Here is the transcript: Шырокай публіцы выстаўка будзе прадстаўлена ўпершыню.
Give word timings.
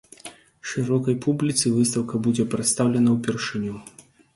Шырокай 0.71 1.17
публіцы 1.27 1.75
выстаўка 1.77 2.25
будзе 2.27 2.49
прадстаўлена 2.59 3.09
ўпершыню. 3.21 3.73